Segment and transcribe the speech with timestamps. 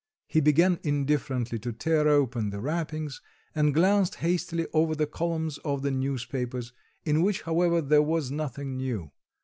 [0.25, 3.21] He began indifferently to tear open the wrappings,
[3.53, 6.73] and glanced hastily over the columns of the newspapers
[7.05, 9.11] in which, however, there was nothing new.